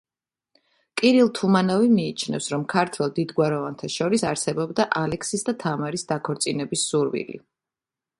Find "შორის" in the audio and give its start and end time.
3.97-4.25